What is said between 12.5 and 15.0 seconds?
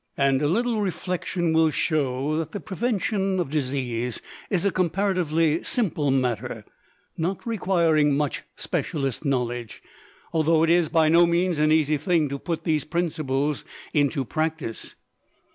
these principles into practice.